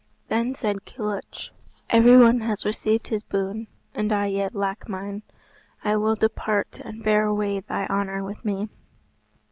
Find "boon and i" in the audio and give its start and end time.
3.21-4.25